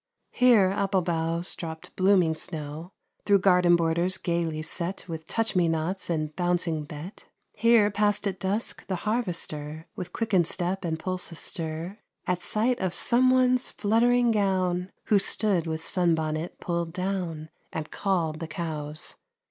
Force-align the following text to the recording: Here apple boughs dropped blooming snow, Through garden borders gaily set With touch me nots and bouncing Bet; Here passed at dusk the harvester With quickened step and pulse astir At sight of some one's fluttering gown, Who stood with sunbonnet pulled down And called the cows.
Here 0.31 0.73
apple 0.75 1.03
boughs 1.03 1.53
dropped 1.53 1.95
blooming 1.95 2.33
snow, 2.33 2.91
Through 3.23 3.37
garden 3.41 3.75
borders 3.75 4.17
gaily 4.17 4.63
set 4.63 5.05
With 5.07 5.27
touch 5.27 5.55
me 5.55 5.69
nots 5.69 6.09
and 6.09 6.35
bouncing 6.35 6.85
Bet; 6.85 7.25
Here 7.53 7.91
passed 7.91 8.25
at 8.25 8.39
dusk 8.39 8.87
the 8.87 8.95
harvester 9.05 9.85
With 9.95 10.11
quickened 10.11 10.47
step 10.47 10.83
and 10.83 10.97
pulse 10.97 11.31
astir 11.31 11.99
At 12.25 12.41
sight 12.41 12.79
of 12.79 12.95
some 12.95 13.29
one's 13.29 13.69
fluttering 13.69 14.31
gown, 14.31 14.89
Who 15.05 15.19
stood 15.19 15.67
with 15.67 15.83
sunbonnet 15.83 16.59
pulled 16.59 16.93
down 16.93 17.49
And 17.71 17.91
called 17.91 18.39
the 18.39 18.47
cows. 18.47 19.17